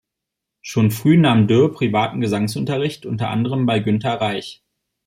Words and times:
Schon 0.63 0.89
früh 0.89 1.15
nahm 1.15 1.45
Dürr 1.47 1.71
privaten 1.75 2.21
Gesangsunterricht 2.21 3.05
unter 3.05 3.29
anderem 3.29 3.67
bei 3.67 3.77
Günther 3.81 4.19
Reich. 4.19 4.63